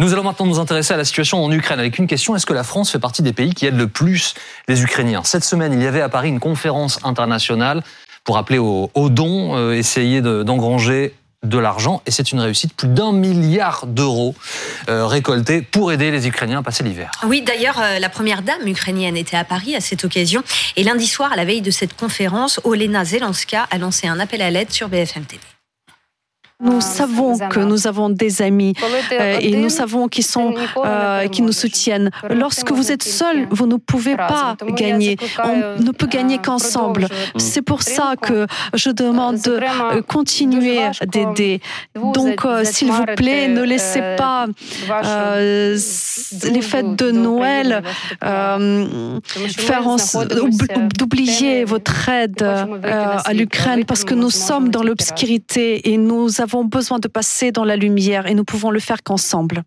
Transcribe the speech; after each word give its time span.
Nous 0.00 0.12
allons 0.12 0.24
maintenant 0.24 0.46
nous 0.46 0.58
intéresser 0.58 0.92
à 0.92 0.96
la 0.96 1.04
situation 1.04 1.44
en 1.44 1.52
Ukraine 1.52 1.78
avec 1.78 1.98
une 1.98 2.06
question. 2.06 2.34
Est-ce 2.34 2.46
que 2.46 2.52
la 2.52 2.64
France 2.64 2.90
fait 2.90 2.98
partie 2.98 3.22
des 3.22 3.32
pays 3.32 3.54
qui 3.54 3.66
aident 3.66 3.78
le 3.78 3.86
plus 3.86 4.34
les 4.66 4.82
Ukrainiens? 4.82 5.22
Cette 5.24 5.44
semaine, 5.44 5.72
il 5.72 5.82
y 5.82 5.86
avait 5.86 6.00
à 6.00 6.08
Paris 6.08 6.28
une 6.28 6.40
conférence 6.40 6.98
internationale 7.04 7.82
pour 8.24 8.38
appeler 8.38 8.58
aux, 8.58 8.90
dons, 8.94 9.56
euh, 9.56 9.72
essayer 9.72 10.20
d'engranger 10.20 11.14
de 11.44 11.58
l'argent 11.58 12.02
et 12.06 12.10
c'est 12.10 12.32
une 12.32 12.40
réussite. 12.40 12.74
Plus 12.74 12.88
d'un 12.88 13.12
milliard 13.12 13.86
d'euros 13.86 14.34
euh, 14.88 15.06
récoltés 15.06 15.62
pour 15.62 15.92
aider 15.92 16.10
les 16.10 16.26
Ukrainiens 16.26 16.60
à 16.60 16.62
passer 16.62 16.82
l'hiver. 16.82 17.10
Oui, 17.26 17.42
d'ailleurs, 17.42 17.78
euh, 17.78 17.98
la 17.98 18.08
première 18.08 18.42
dame 18.42 18.66
ukrainienne 18.66 19.16
était 19.16 19.36
à 19.36 19.44
Paris 19.44 19.76
à 19.76 19.80
cette 19.80 20.04
occasion 20.04 20.42
et 20.76 20.82
lundi 20.82 21.06
soir, 21.06 21.32
à 21.32 21.36
la 21.36 21.44
veille 21.44 21.62
de 21.62 21.70
cette 21.70 21.94
conférence, 21.94 22.60
Olena 22.64 23.04
Zelenska 23.04 23.68
a 23.70 23.78
lancé 23.78 24.08
un 24.08 24.18
appel 24.18 24.42
à 24.42 24.50
l'aide 24.50 24.72
sur 24.72 24.88
BFM 24.88 25.24
TV. 25.24 25.40
Nous 26.60 26.80
savons 26.80 27.36
que 27.48 27.58
nous 27.58 27.88
avons 27.88 28.10
des 28.10 28.40
amis 28.40 28.74
euh, 29.10 29.38
et 29.40 29.56
nous 29.56 29.68
savons 29.68 30.06
qu'ils 30.06 30.24
sont, 30.24 30.54
euh, 30.76 31.26
qui 31.26 31.42
nous 31.42 31.52
soutiennent. 31.52 32.12
Lorsque 32.30 32.70
vous 32.70 32.92
êtes 32.92 33.02
seul, 33.02 33.48
vous 33.50 33.66
ne 33.66 33.74
pouvez 33.74 34.14
pas 34.16 34.56
gagner. 34.68 35.16
On 35.42 35.82
ne 35.82 35.90
peut 35.90 36.06
gagner 36.06 36.38
qu'ensemble. 36.38 37.08
C'est 37.36 37.62
pour 37.62 37.82
ça 37.82 38.14
que 38.20 38.46
je 38.72 38.90
demande 38.90 39.40
de 39.40 39.58
euh, 39.60 40.00
continuer 40.02 40.78
d'aider. 41.08 41.60
Donc, 41.96 42.46
s'il 42.62 42.92
vous 42.92 43.04
plaît, 43.16 43.48
ne 43.48 43.62
laissez 43.62 44.16
pas 44.16 44.46
les 46.44 46.62
fêtes 46.62 46.94
de 46.94 47.10
Noël 47.10 47.82
faire 48.20 49.84
d'oublier 50.98 51.64
votre 51.64 52.08
aide 52.08 52.42
à 52.42 53.32
l'Ukraine 53.32 53.84
parce 53.84 54.04
que 54.04 54.14
nous 54.14 54.30
sommes 54.30 54.68
dans 54.68 54.84
l'obscurité 54.84 55.92
et 55.92 55.98
nous 55.98 56.40
avons 56.40 56.43
avons 56.44 56.64
besoin 56.64 56.98
de 56.98 57.08
passer 57.08 57.52
dans 57.52 57.64
la 57.64 57.74
lumière 57.74 58.26
et 58.26 58.34
nous 58.34 58.44
pouvons 58.44 58.70
le 58.70 58.78
faire 58.78 59.02
qu'ensemble 59.02 59.64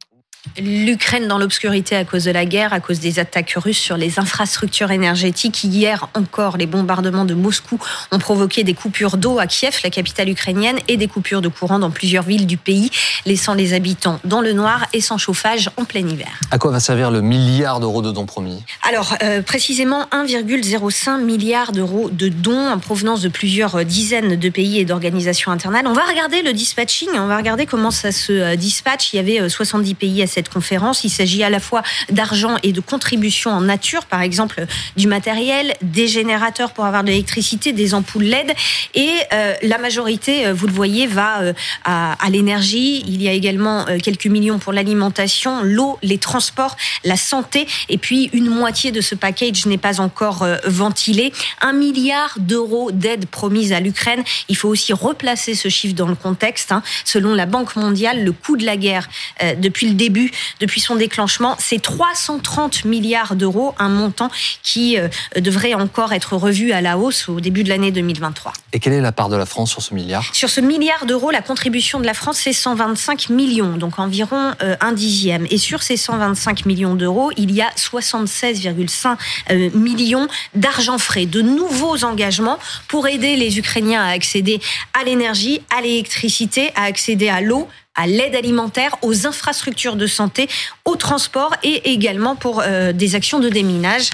l'Ukraine 0.60 1.28
dans 1.28 1.38
l'obscurité 1.38 1.96
à 1.96 2.04
cause 2.04 2.26
de 2.26 2.32
la 2.32 2.46
guerre, 2.46 2.74
à 2.74 2.80
cause 2.80 3.00
des 3.00 3.20
attaques 3.20 3.54
russes 3.58 3.78
sur 3.78 3.98
les 3.98 4.20
infrastructures 4.20 4.92
énergétiques. 4.92 5.64
Hier 5.64 6.08
encore, 6.14 6.58
les 6.58 6.66
bombardements 6.66 7.26
de 7.26 7.34
Moscou 7.34 7.80
ont 8.12 8.20
provoqué 8.20 8.64
des 8.64 8.74
coupures 8.74 9.18
d'eau 9.18 9.40
à 9.40 9.48
Kiev, 9.48 9.80
la 9.84 9.90
capitale 9.90 10.30
ukrainienne, 10.30 10.78
et 10.88 10.98
des 10.98 11.08
coupures 11.08 11.42
de 11.42 11.48
courant 11.48 11.80
dans 11.80 11.92
plusieurs 11.92 12.24
villes 12.24 12.48
du 12.48 12.58
pays, 12.58 12.92
laissant 13.26 13.54
les 13.54 13.74
habitants 13.74 14.20
dans 14.24 14.42
le 14.42 14.54
noir 14.54 14.86
et 14.94 15.02
sans 15.02 15.18
chauffage 15.18 15.70
en 15.78 15.86
plein 15.86 16.08
hiver. 16.08 16.40
À 16.52 16.58
quoi 16.58 16.72
va 16.72 16.80
servir 16.80 17.12
le 17.12 17.22
milliard 17.22 17.80
d'euros 17.80 18.02
de 18.02 18.12
dons 18.12 18.26
promis? 18.26 18.64
Alors, 18.88 19.16
euh, 19.24 19.42
précisément 19.42 20.06
1,05 20.12 21.22
milliard 21.22 21.72
d'euros 21.72 22.10
de 22.12 22.30
dons 22.30 22.70
en 22.70 22.80
provenance 22.80 23.22
de 23.22 23.30
plusieurs 23.30 23.84
dizaines 23.86 24.36
de 24.36 24.50
pays 24.50 24.80
et 24.80 24.86
d'organisations 24.86 25.52
internationales. 25.52 25.92
On 25.92 25.94
va 25.94 26.10
regarder 26.10 26.42
le 26.42 26.54
dispatching, 26.54 27.10
on 27.16 27.28
va 27.28 27.38
regarder 27.38 27.66
comment 27.66 27.92
ça 27.92 28.12
se 28.12 28.32
euh, 28.32 28.56
dispatche. 28.56 29.14
Il 29.14 29.18
y 29.18 29.20
avait 29.20 29.50
70 29.50 29.92
euh, 29.92 29.96
pays 29.96 30.22
à 30.22 30.28
cette 30.28 30.37
conférence. 30.50 31.04
Il 31.04 31.10
s'agit 31.10 31.44
à 31.44 31.50
la 31.50 31.60
fois 31.60 31.84
d'argent 32.10 32.58
et 32.64 32.72
de 32.72 32.82
contributions 32.82 33.52
en 33.52 33.62
nature, 33.62 34.06
par 34.06 34.22
exemple 34.22 34.66
du 34.96 35.08
matériel, 35.08 35.74
des 35.82 36.08
générateurs 36.08 36.72
pour 36.72 36.86
avoir 36.86 37.04
de 37.04 37.10
l'électricité, 37.10 37.74
des 37.74 37.94
ampoules 37.94 38.24
LED. 38.24 38.54
Et 38.96 39.10
euh, 39.34 39.54
la 39.62 39.78
majorité, 39.78 40.48
euh, 40.48 40.54
vous 40.54 40.68
le 40.68 40.74
voyez, 40.74 41.08
va 41.08 41.42
euh, 41.42 41.54
à, 41.84 42.14
à 42.14 42.30
l'énergie. 42.30 43.04
Il 43.08 43.22
y 43.22 43.28
a 43.28 43.32
également 43.32 43.86
quelques 44.04 44.28
millions 44.28 44.60
pour 44.60 44.74
l'alimentation, 44.74 45.62
l'eau, 45.64 45.98
les 46.02 46.18
transports, 46.18 46.76
la 47.04 47.16
santé. 47.16 47.68
Et 47.90 47.98
puis 47.98 48.30
une 48.34 48.50
moitié 48.50 48.92
de 48.92 49.02
ce 49.02 49.16
package 49.16 49.66
n'est 49.66 49.78
pas 49.78 50.02
encore 50.02 50.46
ventilé. 50.66 51.32
Un 51.62 51.74
milliard 51.74 52.36
d'euros 52.38 52.92
d'aide 52.92 53.26
promise 53.28 53.74
à 53.74 53.80
l'Ukraine. 53.80 54.24
Il 54.50 54.58
faut 54.58 54.70
aussi 54.70 54.94
replacer 54.94 55.56
ce 55.56 55.70
chiffre 55.70 55.96
dans 55.96 56.08
le 56.08 56.16
contexte. 56.16 56.72
Hein. 56.72 56.82
Selon 57.06 57.34
la 57.34 57.46
Banque 57.46 57.76
mondiale, 57.76 58.24
le 58.24 58.32
coût 58.32 58.58
de 58.58 58.66
la 58.66 58.78
guerre 58.78 59.10
depuis 59.58 59.88
le 59.88 59.94
début 59.94 60.17
depuis 60.60 60.82
son 60.82 60.96
déclenchement. 60.96 61.56
C'est 61.60 61.82
330 61.82 62.86
milliards 62.86 63.36
d'euros, 63.36 63.76
un 63.80 63.90
montant 63.90 64.30
qui 64.64 64.98
euh, 64.98 65.08
devrait 65.38 65.74
encore 65.74 66.14
être 66.14 66.36
revu 66.36 66.72
à 66.72 66.82
la 66.82 66.98
hausse 66.98 67.30
au 67.30 67.40
début 67.40 67.64
de 67.64 67.70
l'année 67.70 67.92
2023. 67.92 68.54
Et 68.74 68.80
quelle 68.80 68.94
est 68.94 69.02
la 69.02 69.12
part 69.12 69.30
de 69.30 69.36
la 69.36 69.46
France 69.46 69.72
sur 69.72 69.82
ce 69.82 69.94
milliard? 69.94 70.24
Sur 70.34 70.50
ce 70.50 70.62
milliard 70.62 71.06
d'euros, 71.06 71.32
la 71.32 71.42
contribution 71.42 72.00
de 72.00 72.06
la 72.06 72.14
France, 72.14 72.40
c'est 72.44 72.54
125 72.54 73.30
millions, 73.30 73.78
donc 73.78 74.00
environ 74.00 74.54
euh, 74.62 74.76
un 74.82 74.92
dixième. 74.92 75.48
Et 75.50 75.58
sur 75.58 75.84
ces 75.84 75.98
125 75.98 76.66
millions 76.66 76.96
d'euros, 76.96 77.32
il 77.38 77.52
y 77.52 77.62
a 77.62 77.70
76,5 77.76 79.18
euh, 79.52 79.70
millions 79.74 80.28
d'argent 80.56 80.98
frais, 80.98 81.26
de 81.26 81.42
nouveaux 81.42 82.04
engagements 82.04 82.60
pour 82.88 83.08
aider 83.08 83.36
les 83.36 83.58
Ukrainiens 83.58 84.02
à 84.02 84.10
accéder 84.10 84.60
à 84.94 85.04
l'énergie, 85.04 85.62
à 85.76 85.82
l'électricité, 85.82 86.72
à 86.76 86.84
accéder 86.84 87.30
à 87.30 87.42
l'eau, 87.42 87.68
à 87.98 88.08
l'aide 88.08 88.36
alimentaire, 88.36 88.96
aux 89.02 89.28
infrastructures 89.28 89.98
de 89.98 90.08
santé, 90.08 90.48
au 90.86 90.96
transport 90.96 91.54
et 91.64 91.92
également 91.92 92.36
pour 92.36 92.62
euh, 92.62 92.94
des 92.94 93.16
actions 93.16 93.40
de 93.40 93.50
déminage. 93.50 94.12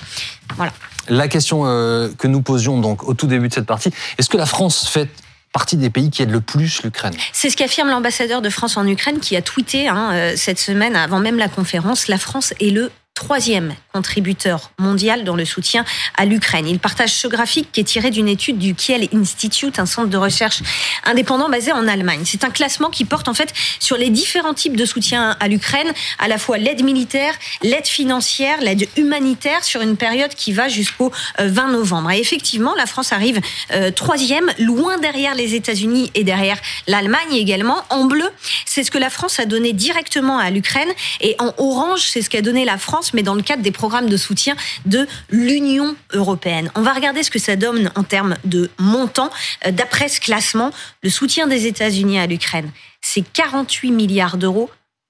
Voilà. 0.55 0.71
La 1.09 1.27
question 1.27 1.63
euh, 1.65 2.09
que 2.17 2.27
nous 2.27 2.41
posions 2.41 2.79
donc 2.79 3.03
au 3.03 3.13
tout 3.13 3.27
début 3.27 3.49
de 3.49 3.53
cette 3.53 3.65
partie, 3.65 3.91
est-ce 4.17 4.29
que 4.29 4.37
la 4.37 4.45
France 4.45 4.87
fait 4.87 5.09
partie 5.51 5.75
des 5.75 5.89
pays 5.89 6.09
qui 6.09 6.23
aident 6.23 6.31
le 6.31 6.41
plus 6.41 6.81
l'Ukraine? 6.83 7.13
C'est 7.33 7.49
ce 7.49 7.57
qu'affirme 7.57 7.89
l'ambassadeur 7.89 8.41
de 8.41 8.49
France 8.49 8.77
en 8.77 8.87
Ukraine 8.87 9.19
qui 9.19 9.35
a 9.35 9.41
tweeté 9.41 9.89
hein, 9.89 10.11
euh, 10.13 10.33
cette 10.37 10.59
semaine, 10.59 10.95
avant 10.95 11.19
même 11.19 11.37
la 11.37 11.49
conférence, 11.49 12.07
la 12.07 12.17
France 12.17 12.53
est 12.61 12.71
le 12.71 12.89
troisième 13.13 13.75
contributeur 13.93 14.71
mondial 14.79 15.23
dans 15.23 15.35
le 15.35 15.45
soutien 15.45 15.85
à 16.17 16.25
l'Ukraine. 16.25 16.67
Il 16.67 16.79
partage 16.79 17.13
ce 17.13 17.27
graphique 17.27 17.71
qui 17.71 17.79
est 17.79 17.83
tiré 17.83 18.09
d'une 18.09 18.27
étude 18.27 18.57
du 18.57 18.73
Kiel 18.73 19.07
Institute, 19.13 19.77
un 19.77 19.85
centre 19.85 20.09
de 20.09 20.17
recherche 20.17 20.63
indépendant 21.05 21.47
basé 21.47 21.71
en 21.71 21.87
Allemagne. 21.87 22.21
C'est 22.25 22.43
un 22.43 22.49
classement 22.49 22.89
qui 22.89 23.05
porte 23.05 23.27
en 23.27 23.35
fait 23.35 23.53
sur 23.79 23.97
les 23.97 24.09
différents 24.09 24.55
types 24.55 24.75
de 24.75 24.85
soutien 24.85 25.37
à 25.39 25.47
l'Ukraine, 25.47 25.91
à 26.17 26.27
la 26.27 26.39
fois 26.39 26.57
l'aide 26.57 26.83
militaire, 26.83 27.33
l'aide 27.61 27.85
financière, 27.85 28.59
l'aide 28.61 28.87
humanitaire 28.97 29.63
sur 29.63 29.81
une 29.81 29.95
période 29.95 30.33
qui 30.33 30.51
va 30.51 30.67
jusqu'au 30.67 31.11
20 31.37 31.69
euh, 31.69 31.71
novembre. 31.71 32.11
Et 32.11 32.19
effectivement, 32.19 32.73
la 32.75 32.87
France 32.87 33.13
arrive 33.13 33.39
euh, 33.71 33.91
troisième, 33.91 34.51
loin 34.57 34.97
derrière 34.97 35.35
les 35.35 35.53
États-Unis 35.53 36.11
et 36.15 36.23
derrière 36.23 36.57
l'Allemagne 36.87 37.33
également. 37.33 37.83
En 37.91 38.05
bleu, 38.05 38.29
c'est 38.65 38.83
ce 38.83 38.89
que 38.89 38.97
la 38.97 39.11
France 39.11 39.39
a 39.39 39.45
donné 39.45 39.71
directement 39.71 40.39
à 40.39 40.49
l'Ukraine 40.49 40.89
et 41.21 41.35
en 41.37 41.53
orange, 41.57 42.01
c'est 42.09 42.23
ce 42.23 42.29
qu'a 42.29 42.41
donné 42.41 42.65
la 42.65 42.77
France 42.77 43.02
mais 43.13 43.23
dans 43.23 43.35
le 43.35 43.41
cadre 43.41 43.61
des 43.61 43.71
programmes 43.71 44.07
de 44.07 44.17
soutien 44.17 44.55
de 44.85 45.07
l'Union 45.29 45.95
européenne. 46.13 46.71
On 46.75 46.81
va 46.81 46.93
regarder 46.93 47.23
ce 47.23 47.31
que 47.31 47.39
ça 47.39 47.55
donne 47.55 47.91
en 47.95 48.03
termes 48.03 48.35
de 48.45 48.69
montant. 48.79 49.29
Euh, 49.65 49.71
d'après 49.71 50.07
ce 50.07 50.21
classement, 50.21 50.71
le 51.01 51.09
soutien 51.09 51.47
des 51.47 51.65
États-Unis 51.67 52.19
à 52.19 52.27
l'Ukraine, 52.27 52.71
c'est 53.01 53.23
48 53.33 53.91
milliards 53.91 54.37
d'euros. 54.37 54.69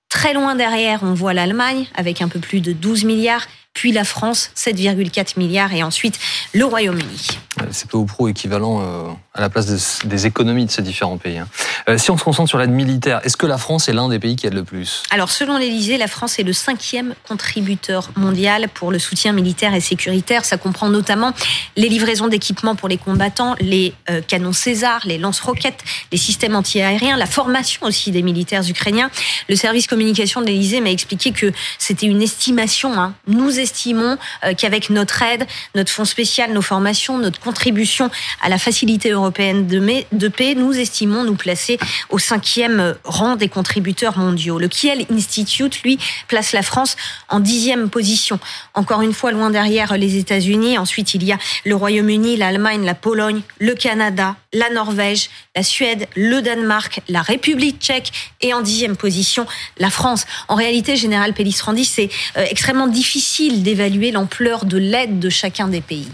Très 0.09 0.33
loin 0.33 0.55
derrière, 0.55 1.01
on 1.03 1.13
voit 1.13 1.33
l'Allemagne 1.33 1.87
avec 1.95 2.21
un 2.21 2.27
peu 2.27 2.39
plus 2.39 2.61
de 2.61 2.71
12 2.71 3.03
milliards 3.03 3.47
puis 3.73 3.91
la 3.91 4.03
France, 4.03 4.51
7,4 4.55 5.37
milliards, 5.37 5.73
et 5.73 5.83
ensuite 5.83 6.19
le 6.53 6.65
Royaume-Uni. 6.65 7.27
C'est 7.71 7.89
peu 7.89 7.97
ou 7.97 8.05
pro 8.05 8.27
équivalent 8.27 8.81
euh, 8.81 9.11
à 9.33 9.41
la 9.41 9.49
place 9.49 10.05
des 10.05 10.25
économies 10.25 10.65
de 10.65 10.71
ces 10.71 10.81
différents 10.81 11.17
pays. 11.17 11.37
Hein. 11.37 11.47
Euh, 11.89 11.97
si 11.97 12.11
on 12.11 12.17
se 12.17 12.23
concentre 12.23 12.49
sur 12.49 12.57
l'aide 12.57 12.71
militaire, 12.71 13.21
est-ce 13.23 13.37
que 13.37 13.45
la 13.45 13.57
France 13.57 13.87
est 13.89 13.93
l'un 13.93 14.09
des 14.09 14.19
pays 14.19 14.35
qui 14.35 14.47
aide 14.47 14.53
le 14.53 14.63
plus? 14.63 15.03
Alors, 15.11 15.29
selon 15.29 15.57
l'Élysée, 15.57 15.97
la 15.97 16.07
France 16.07 16.39
est 16.39 16.43
le 16.43 16.53
cinquième 16.53 17.13
contributeur 17.27 18.09
mondial 18.15 18.69
pour 18.73 18.91
le 18.91 18.99
soutien 18.99 19.33
militaire 19.33 19.73
et 19.73 19.81
sécuritaire. 19.81 20.45
Ça 20.45 20.57
comprend 20.57 20.89
notamment 20.89 21.33
les 21.75 21.89
livraisons 21.89 22.27
d'équipements 22.27 22.75
pour 22.75 22.89
les 22.89 22.97
combattants, 22.97 23.55
les 23.59 23.93
euh, 24.09 24.21
canons 24.21 24.53
César, 24.53 25.01
les 25.05 25.17
lance-roquettes, 25.17 25.83
les 26.11 26.17
systèmes 26.17 26.55
anti-aériens, 26.55 27.17
la 27.17 27.25
formation 27.25 27.85
aussi 27.85 28.11
des 28.11 28.21
militaires 28.21 28.67
ukrainiens. 28.67 29.09
Le 29.49 29.55
service 29.55 29.87
communication 29.87 30.41
de 30.41 30.47
l'Élysée 30.47 30.81
m'a 30.81 30.91
expliqué 30.91 31.31
que 31.31 31.51
c'était 31.77 32.07
une 32.07 32.21
estimation. 32.21 32.99
Hein. 32.99 33.13
Nous 33.27 33.59
estimons 33.59 34.17
euh, 34.43 34.53
qu'avec 34.55 34.89
notre 34.89 35.21
aide, 35.21 35.45
notre 35.75 35.91
fonds 35.91 36.05
spécial, 36.05 36.53
nos 36.53 36.61
formations, 36.61 37.17
notre 37.17 37.39
contribution 37.43 38.09
à 38.41 38.49
la 38.49 38.57
facilité 38.57 39.11
européenne 39.11 39.67
de 39.67 40.27
paix, 40.29 40.55
nous 40.55 40.73
estimons 40.73 41.23
nous 41.23 41.35
placer 41.35 41.77
au 42.09 42.19
cinquième 42.19 42.95
rang 43.03 43.35
des 43.35 43.49
contributeurs 43.49 44.17
mondiaux. 44.17 44.59
Le 44.59 44.67
Kiel 44.67 45.05
Institute, 45.11 45.81
lui, 45.83 45.99
place 46.27 46.53
la 46.53 46.63
France 46.63 46.95
en 47.29 47.39
dixième 47.39 47.89
position. 47.89 48.39
Encore 48.73 49.01
une 49.01 49.13
fois, 49.13 49.31
loin 49.31 49.49
derrière 49.49 49.97
les 49.97 50.17
États-Unis. 50.17 50.77
Ensuite, 50.77 51.13
il 51.13 51.23
y 51.23 51.31
a 51.31 51.37
le 51.65 51.75
Royaume-Uni, 51.75 52.37
l'Allemagne, 52.37 52.85
la 52.85 52.95
Pologne, 52.95 53.41
le 53.59 53.75
Canada, 53.75 54.35
la 54.53 54.69
Norvège, 54.69 55.29
la 55.55 55.63
Suède, 55.63 56.07
le 56.15 56.41
Danemark, 56.41 57.01
la 57.09 57.21
République 57.21 57.79
tchèque 57.79 58.11
et 58.41 58.53
en 58.53 58.61
dixième 58.61 58.95
position, 58.95 59.45
la 59.77 59.89
France. 59.89 60.25
En 60.47 60.55
réalité, 60.55 60.95
Général 60.95 61.33
Pellistrandi, 61.33 61.85
c'est 61.85 62.09
euh, 62.37 62.45
extrêmement 62.49 62.87
difficile 62.87 63.63
d'évaluer 63.63 64.11
l'ampleur 64.11 64.65
de 64.65 64.77
l'aide 64.77 65.19
de 65.19 65.29
chacun 65.29 65.67
des 65.67 65.81
pays. 65.81 66.07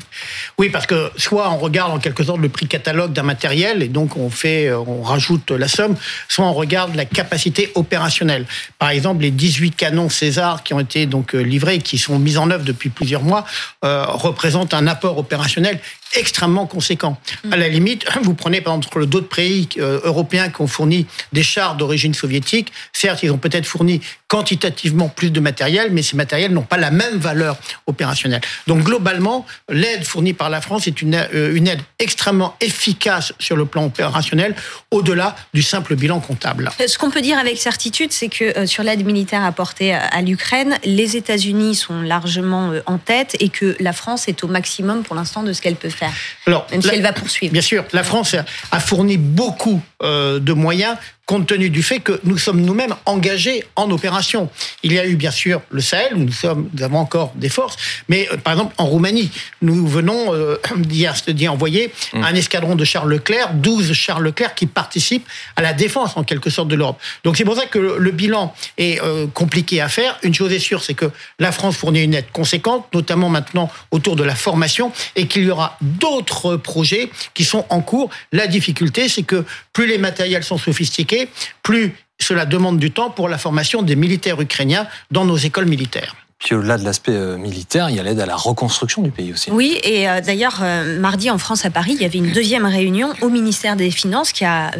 Oui, 0.57 0.69
parce 0.69 0.87
que 0.87 1.11
soit 1.19 1.50
on 1.51 1.57
regarde 1.57 1.92
en 1.92 2.00
quelque 2.00 2.24
sorte 2.24 2.39
le 2.39 2.50
prix 2.50 2.68
catalogue 2.68 3.13
d'un 3.13 3.24
matériel 3.24 3.83
et 3.83 3.88
donc 3.88 4.18
on 4.18 4.30
fait, 4.30 4.68
euh, 4.68 4.80
on 4.80 5.01
rajoute 5.01 5.51
la 5.51 5.68
somme, 5.68 5.95
soit 6.27 6.45
on 6.45 6.54
regarde 6.54 6.95
la 6.95 7.06
capacité 7.06 7.71
opérationnelle. 7.75 8.45
Par 8.77 8.89
exemple, 8.89 9.21
les 9.21 9.31
18 9.31 9.75
canons 9.75 10.10
César 10.10 10.63
qui 10.63 10.74
ont 10.74 10.80
été 10.80 11.06
donc 11.06 11.36
euh, 11.36 11.39
livrés 11.42 11.80
qui 11.80 11.98
sont 11.98 12.19
mis 12.19 12.38
en 12.38 12.50
œuvre 12.50 12.63
depuis 12.63 12.89
plusieurs 12.89 13.24
mois 13.24 13.45
représentent 13.81 14.74
un 14.74 14.88
apport 14.88 15.18
opérationnel 15.18 15.80
extrêmement 16.15 16.65
conséquent. 16.65 17.17
À 17.51 17.57
la 17.57 17.67
limite, 17.67 18.06
vous 18.23 18.33
prenez 18.33 18.61
par 18.61 18.75
exemple 18.75 19.06
d'autres 19.06 19.29
pays 19.29 19.69
euh, 19.77 20.00
européens 20.03 20.50
qui 20.50 20.61
ont 20.61 20.67
fourni 20.67 21.06
des 21.33 21.44
chars 21.44 21.75
d'origine 21.75 22.13
soviétique. 22.13 22.71
Certes, 22.94 23.21
ils 23.23 23.31
ont 23.31 23.38
peut-être 23.38 23.65
fourni 23.65 24.01
quantitativement 24.27 25.09
plus 25.09 25.31
de 25.31 25.39
matériel, 25.39 25.89
mais 25.91 26.01
ces 26.01 26.15
matériels 26.15 26.53
n'ont 26.53 26.63
pas 26.63 26.77
la 26.77 26.91
même 26.91 27.17
valeur 27.17 27.57
opérationnelle. 27.88 28.41
Donc 28.67 28.83
globalement, 28.83 29.45
l'aide 29.69 30.03
fournie 30.03 30.33
par 30.33 30.50
la 30.50 30.61
France 30.61 30.88
est 30.88 31.01
une, 31.01 31.15
euh, 31.15 31.56
aide 31.56 31.81
extrêmement 32.00 32.56
efficace 32.61 33.33
sur 33.39 33.56
le 33.56 33.65
plan 33.65 33.85
opérationnel, 33.85 34.56
au-delà 34.91 35.35
du 35.53 35.61
simple 35.61 35.95
bilan 35.95 36.19
comptable. 36.19 36.71
Ce 36.85 36.97
qu'on 36.97 37.11
peut 37.11 37.21
dire 37.21 37.38
avec 37.38 37.57
certitude, 37.57 38.11
c'est 38.11 38.29
que 38.29 38.57
euh, 38.57 38.65
sur 38.65 38.83
l'aide 38.83 39.06
militaire 39.06 39.44
apportée 39.44 39.94
à 39.94 40.21
l'Ukraine, 40.21 40.77
les 40.83 41.17
États-Unis 41.17 41.75
sont 41.75 42.01
largement 42.01 42.71
en 42.85 42.97
tête 42.97 43.35
et 43.39 43.50
que 43.50 43.75
la 43.79 43.94
France 43.94 44.27
est 44.27 44.44
au 44.44 44.47
maximum 44.47 45.03
pour 45.03 45.15
l'instant 45.15 45.44
de 45.44 45.53
ce 45.53 45.61
qu'elle 45.61 45.75
peut 45.75 45.89
faire. 45.89 45.98
Alors, 46.45 46.67
même 46.71 46.81
si 46.81 46.89
elle 46.89 47.01
va 47.01 47.13
poursuivre. 47.13 47.53
Bien 47.53 47.61
sûr, 47.61 47.85
la 47.93 48.03
France 48.03 48.35
a 48.71 48.79
fourni 48.79 49.17
beaucoup 49.17 49.81
de 50.01 50.53
moyens 50.53 50.95
compte 51.29 51.45
tenu 51.45 51.69
du 51.69 51.83
fait 51.83 51.99
que 51.99 52.19
nous 52.23 52.39
sommes 52.39 52.61
nous-mêmes 52.61 52.95
engagés 53.05 53.63
en 53.75 53.91
opération. 53.91 54.49
Il 54.81 54.93
y 54.93 54.97
a 54.97 55.05
eu 55.05 55.15
bien 55.15 55.29
sûr 55.29 55.61
le 55.69 55.79
Sahel, 55.79 56.15
où 56.15 56.23
nous, 56.23 56.31
sommes, 56.31 56.71
nous 56.73 56.81
avons 56.81 56.97
encore 56.97 57.33
des 57.35 57.49
forces, 57.49 57.77
mais 58.07 58.27
euh, 58.31 58.37
par 58.37 58.53
exemple 58.53 58.73
en 58.79 58.87
Roumanie, 58.87 59.29
nous 59.61 59.85
venons 59.85 60.33
euh, 60.33 60.57
d'y 60.77 61.47
envoyer 61.47 61.93
mmh. 62.13 62.23
un 62.23 62.33
escadron 62.33 62.75
de 62.75 62.83
Charles 62.83 63.11
Leclerc, 63.11 63.53
12 63.53 63.93
Charles 63.93 64.23
Leclerc 64.23 64.55
qui 64.55 64.65
participent 64.65 65.27
à 65.55 65.61
la 65.61 65.73
défense 65.73 66.17
en 66.17 66.23
quelque 66.23 66.49
sorte 66.49 66.67
de 66.67 66.75
l'Europe. 66.75 66.99
Donc 67.23 67.37
c'est 67.37 67.45
pour 67.45 67.55
ça 67.55 67.67
que 67.67 67.77
le, 67.77 68.09
bilan 68.09 68.51
est 68.79 68.99
euh, 69.03 69.27
compliqué 69.27 69.81
à 69.81 69.87
faire. 69.87 70.17
Une 70.23 70.33
chose 70.33 70.51
est 70.51 70.57
sûre, 70.57 70.83
c'est 70.83 70.95
que 70.95 71.11
la 71.37 71.51
France 71.51 71.77
fournit 71.77 72.01
une 72.01 72.15
aide 72.15 72.31
conséquente, 72.33 72.87
notamment 72.91 73.29
maintenant 73.29 73.69
autour 73.91 74.15
de 74.15 74.23
la 74.23 74.33
formation, 74.33 74.91
et 75.15 75.27
qu'il 75.27 75.43
y 75.43 75.51
aura 75.51 75.77
d'autres 75.81 76.55
projets 76.55 77.11
qui 77.35 77.43
sont 77.43 77.67
en 77.69 77.81
cours. 77.81 78.09
La 78.31 78.47
difficulté, 78.47 79.07
c'est 79.09 79.21
que 79.21 79.45
plus 79.73 79.85
les 79.85 79.99
matériels 79.99 80.43
sont 80.43 80.57
sophistiqués, 80.57 81.19
plus 81.63 81.94
cela 82.19 82.45
demande 82.45 82.80
du 82.80 82.92
temps 82.92 83.10
pour 83.10 83.30
la 83.30 83.38
formation 83.38 83.81
des 83.81 83.95
militaires 83.95 84.39
ukrainiens 84.39 84.88
dans 85.10 85.25
nos 85.25 85.38
écoles 85.38 85.66
militaires. 85.66 86.16
Puis 86.39 86.56
au-delà 86.56 86.77
de 86.77 86.86
l'aspect 86.86 87.12
euh, 87.12 87.38
militaire, 87.38 87.89
il 87.89 87.97
y 87.97 88.00
a 88.00 88.03
l'aide 88.03 88.21
à 88.21 88.25
la 88.25 88.38
reconstruction 88.38 89.01
du 89.01 89.12
pays 89.12 89.33
aussi. 89.33 89.51
Oui, 89.51 89.77
et 89.83 90.07
euh, 90.07 90.21
d'ailleurs, 90.21 90.59
euh, 90.62 90.97
mardi 90.97 91.30
en 91.30 91.38
France, 91.38 91.65
à 91.65 91.69
Paris, 91.69 91.91
il 91.95 92.01
y 92.01 92.06
avait 92.06 92.18
une 92.18 92.31
deuxième 92.31 92.65
réunion 92.65 93.09
au 93.21 93.27
ministère 93.27 93.75
des 93.75 93.91
Finances 93.91 94.31
qui 94.31 94.45
a 94.45 94.71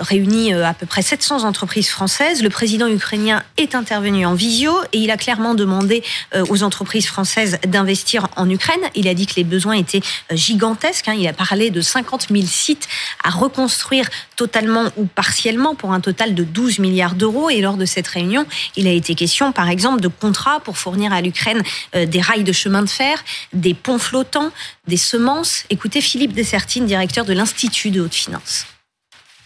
réuni 0.00 0.52
à 0.52 0.74
peu 0.74 0.86
près 0.86 1.02
700 1.02 1.44
entreprises 1.44 1.88
françaises. 1.88 2.42
Le 2.42 2.50
président 2.50 2.86
ukrainien 2.86 3.42
est 3.56 3.74
intervenu 3.74 4.24
en 4.24 4.34
visio 4.34 4.72
et 4.92 4.98
il 4.98 5.10
a 5.10 5.16
clairement 5.16 5.54
demandé 5.54 6.02
aux 6.48 6.62
entreprises 6.62 7.06
françaises 7.06 7.58
d'investir 7.66 8.28
en 8.36 8.48
Ukraine. 8.48 8.80
Il 8.94 9.08
a 9.08 9.14
dit 9.14 9.26
que 9.26 9.34
les 9.36 9.44
besoins 9.44 9.74
étaient 9.74 10.00
gigantesques. 10.32 11.08
Hein. 11.08 11.14
Il 11.16 11.26
a 11.26 11.32
parlé 11.32 11.70
de 11.70 11.80
50 11.80 12.28
000 12.30 12.44
sites 12.46 12.88
à 13.22 13.30
reconstruire 13.30 14.08
totalement 14.36 14.84
ou 14.96 15.06
partiellement 15.06 15.74
pour 15.74 15.92
un 15.92 16.00
total 16.00 16.34
de 16.34 16.44
12 16.44 16.78
milliards 16.80 17.14
d'euros. 17.14 17.50
Et 17.50 17.60
lors 17.60 17.76
de 17.76 17.84
cette 17.84 18.08
réunion, 18.08 18.46
il 18.76 18.86
a 18.86 18.92
été 18.92 19.14
question, 19.14 19.52
par 19.52 19.68
exemple, 19.68 20.00
de 20.00 20.08
contrats 20.08 20.60
pour 20.68 20.76
fournir 20.76 21.14
à 21.14 21.22
l'Ukraine 21.22 21.62
euh, 21.94 22.04
des 22.04 22.20
rails 22.20 22.44
de 22.44 22.52
chemin 22.52 22.82
de 22.82 22.90
fer, 22.90 23.24
des 23.54 23.72
ponts 23.72 23.98
flottants, 23.98 24.52
des 24.86 24.98
semences. 24.98 25.64
Écoutez 25.70 26.02
Philippe 26.02 26.34
Dessertine, 26.34 26.84
directeur 26.84 27.24
de 27.24 27.32
l'Institut 27.32 27.90
de 27.90 28.02
haute 28.02 28.14
finance 28.14 28.66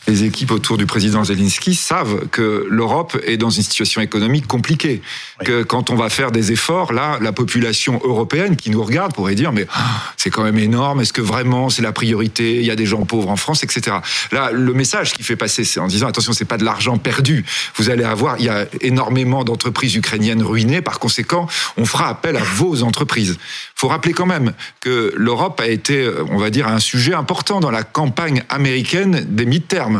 les 0.08 0.24
équipes 0.24 0.50
autour 0.50 0.78
du 0.78 0.86
président 0.86 1.22
Zelensky 1.22 1.74
savent 1.74 2.26
que 2.28 2.66
l'Europe 2.68 3.16
est 3.24 3.36
dans 3.36 3.50
une 3.50 3.62
situation 3.62 4.00
économique 4.00 4.46
compliquée. 4.46 5.00
Que 5.44 5.62
quand 5.62 5.90
on 5.90 5.94
va 5.94 6.08
faire 6.08 6.32
des 6.32 6.52
efforts, 6.52 6.92
là, 6.92 7.18
la 7.20 7.32
population 7.32 8.00
européenne 8.04 8.56
qui 8.56 8.70
nous 8.70 8.82
regarde 8.82 9.14
pourrait 9.14 9.34
dire 9.34 9.52
mais 9.52 9.66
ah, 9.72 10.12
c'est 10.16 10.30
quand 10.30 10.42
même 10.42 10.58
énorme. 10.58 11.00
Est-ce 11.00 11.12
que 11.12 11.20
vraiment 11.20 11.70
c'est 11.70 11.82
la 11.82 11.92
priorité 11.92 12.56
Il 12.56 12.66
y 12.66 12.70
a 12.70 12.76
des 12.76 12.86
gens 12.86 13.04
pauvres 13.04 13.30
en 13.30 13.36
France, 13.36 13.62
etc. 13.62 13.98
Là, 14.32 14.50
le 14.52 14.74
message 14.74 15.12
qui 15.12 15.22
fait 15.22 15.36
passer, 15.36 15.64
c'est 15.64 15.78
en 15.78 15.86
disant 15.86 16.08
attention, 16.08 16.32
c'est 16.32 16.44
pas 16.44 16.58
de 16.58 16.64
l'argent 16.64 16.98
perdu. 16.98 17.44
Vous 17.76 17.90
allez 17.90 18.04
avoir, 18.04 18.36
il 18.38 18.46
y 18.46 18.48
a 18.48 18.66
énormément 18.80 19.44
d'entreprises 19.44 19.94
ukrainiennes 19.94 20.42
ruinées. 20.42 20.82
Par 20.82 20.98
conséquent, 20.98 21.46
on 21.76 21.84
fera 21.84 22.08
appel 22.08 22.36
à 22.36 22.42
vos 22.42 22.82
entreprises. 22.82 23.38
Faut 23.76 23.88
rappeler 23.88 24.12
quand 24.12 24.26
même 24.26 24.52
que 24.80 25.12
l'Europe 25.16 25.60
a 25.60 25.68
été, 25.68 26.08
on 26.30 26.38
va 26.38 26.50
dire, 26.50 26.66
un 26.66 26.80
sujet 26.80 27.14
important 27.14 27.60
dans 27.60 27.70
la 27.70 27.82
campagne 27.82 28.42
américaine 28.48 29.26
des 29.28 29.46
mi-termes 29.46 29.91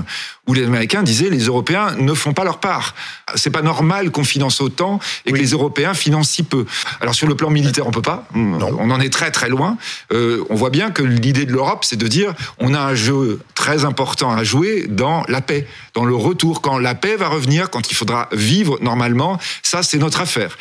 où 0.47 0.55
les 0.55 0.65
Américains 0.65 1.03
disaient 1.03 1.31
les 1.31 1.47
Européens 1.47 1.95
ne 1.99 2.15
font 2.15 2.33
pas 2.33 2.45
leur 2.45 2.59
part. 2.59 2.95
C'est 3.35 3.51
pas 3.51 3.63
normal 3.63 4.11
qu'on 4.11 4.25
finance 4.25 4.61
autant 4.61 4.99
et 5.27 5.33
que 5.33 5.39
les 5.39 5.51
Européens 5.51 5.95
financent 5.95 6.31
si 6.31 6.43
peu. 6.43 6.67
Alors 7.01 7.15
sur 7.15 7.29
le 7.29 7.35
plan 7.35 7.51
militaire, 7.51 7.87
on 7.87 7.91
peut 7.91 8.03
pas. 8.03 8.27
On 8.35 8.91
en 8.91 9.01
est 9.01 9.13
très 9.13 9.31
très 9.31 9.49
loin. 9.49 9.77
Euh, 10.13 10.45
on 10.51 10.55
voit 10.55 10.71
bien 10.71 10.91
que 10.91 11.03
l'idée 11.03 11.47
de 11.47 11.53
l'Europe, 11.53 11.85
c'est 11.85 11.97
de 11.97 12.09
dire 12.09 12.35
on 12.59 12.75
a 12.75 12.81
un 12.81 12.95
jeu 12.95 13.41
très 13.55 13.85
important 13.85 14.33
à 14.33 14.45
jouer 14.45 14.87
dans 14.89 15.23
la 15.29 15.41
paix, 15.41 15.67
dans 15.95 16.05
le 16.05 16.15
retour. 16.15 16.61
Quand 16.61 16.79
la 16.79 16.95
paix 16.95 17.17
va 17.17 17.29
revenir, 17.29 17.71
quand 17.71 17.91
il 17.91 17.95
faudra 17.95 18.29
vivre 18.33 18.79
normalement, 18.81 19.39
ça 19.63 19.83
c'est 19.83 19.99
notre 19.99 20.21
affaire. 20.21 20.57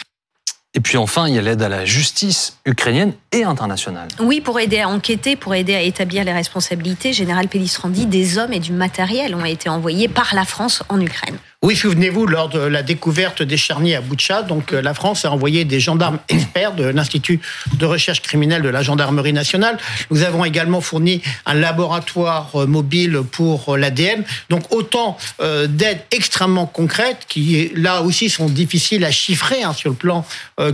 Et 0.74 0.80
puis 0.80 0.98
enfin, 0.98 1.28
il 1.28 1.36
y 1.36 1.38
a 1.38 1.42
l'aide 1.42 1.62
à 1.62 1.68
la 1.68 1.84
justice 1.84 2.58
ukrainienne 2.66 3.14
et 3.34 3.44
internationale. 3.44 4.08
Oui, 4.22 4.40
pour 4.40 4.58
aider 4.60 4.80
à 4.80 4.88
enquêter, 4.88 5.36
pour 5.36 5.54
aider 5.54 5.76
à 5.76 5.82
établir 5.82 6.24
les 6.24 6.32
responsabilités, 6.32 7.12
Général 7.12 7.50
Pellistrandi, 7.50 8.06
des 8.06 8.38
hommes 8.38 8.54
et 8.54 8.60
du 8.60 8.72
matériel 8.72 9.36
ont 9.36 9.44
été 9.44 9.68
envoyés 9.68 10.08
par 10.08 10.34
la 10.34 10.46
France 10.46 10.84
en 10.88 11.02
Ukraine. 11.02 11.38
Oui, 11.64 11.76
souvenez-vous, 11.76 12.26
lors 12.26 12.50
de 12.50 12.58
la 12.58 12.82
découverte 12.82 13.44
des 13.44 13.56
charniers 13.56 13.96
à 13.96 14.02
Boutcha, 14.02 14.42
donc 14.42 14.74
euh, 14.74 14.82
la 14.82 14.96
France 14.96 15.26
a 15.26 15.32
envoyé 15.32 15.64
des 15.64 15.80
gendarmes 15.80 16.18
experts 16.28 16.74
de 16.74 16.86
l'Institut 16.86 17.40
de 17.78 17.86
recherche 17.86 18.24
criminelle 18.24 18.64
de 18.64 18.70
la 18.70 18.82
gendarmerie 18.82 19.32
nationale. 19.32 19.78
Nous 20.10 20.24
avons 20.24 20.44
également 20.44 20.82
fourni 20.82 21.22
un 21.46 21.54
laboratoire 21.54 22.50
euh, 22.56 22.66
mobile 22.66 23.22
pour 23.32 23.76
euh, 23.76 23.78
l'ADN. 23.78 24.24
Donc 24.50 24.74
autant 24.74 25.18
d'aides 25.40 26.04
extrêmement 26.10 26.66
concrètes 26.66 27.26
qui 27.28 27.72
là 27.76 28.02
aussi 28.02 28.30
sont 28.30 28.48
difficiles 28.48 29.06
à 29.06 29.12
chiffrer 29.12 29.62
hein, 29.64 29.74
sur 29.74 29.90
le 29.90 29.96
plan 29.96 30.26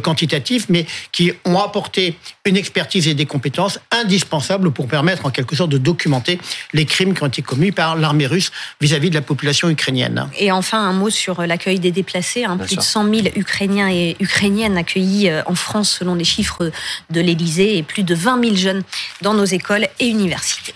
quantitatif, 0.04 0.68
mais 0.69 0.86
qui 1.12 1.31
ont 1.45 1.60
apporté 1.60 2.18
une 2.45 2.57
expertise 2.57 3.07
et 3.07 3.13
des 3.13 3.25
compétences 3.25 3.80
indispensables 3.92 4.72
pour 4.72 4.88
permettre 4.88 5.25
en 5.25 5.30
quelque 5.31 5.56
sorte 5.56 5.69
de 5.69 5.78
documenter 5.78 6.40
les 6.74 6.86
crimes 6.86 7.13
qui 7.13 7.24
ont 7.24 7.28
été 7.28 7.42
commis 7.42 7.72
par 7.72 7.95
l'armée 7.95 8.28
russe 8.28 8.51
vis-à-vis 8.81 9.07
-vis 9.07 9.12
de 9.12 9.16
la 9.16 9.22
population 9.22 9.69
ukrainienne. 9.69 10.30
Et 10.38 10.51
enfin 10.51 10.77
un 10.80 10.94
mot 10.94 11.10
sur 11.10 11.42
l'accueil 11.46 11.80
des 11.80 11.92
déplacés. 11.92 12.46
Hein. 12.46 12.58
plus 12.58 12.76
de 12.76 12.82
100 12.82 13.14
000 13.14 13.28
Ukrainiens 13.36 13.90
et 13.90 14.16
Ukrainiennes 14.20 14.78
accueillis 14.78 15.30
euh, 15.30 15.42
en 15.46 15.56
France 15.56 15.90
selon 15.90 16.16
les 16.16 16.24
chiffres 16.24 16.72
de 17.10 17.22
l'Élysée 17.22 17.78
et 17.78 17.84
plus 17.84 18.04
de 18.04 18.16
20 18.16 18.44
000 18.44 18.56
jeunes 18.56 18.84
dans 19.22 19.34
nos 19.34 19.46
écoles 19.46 19.88
et 20.00 20.08
universités. 20.08 20.74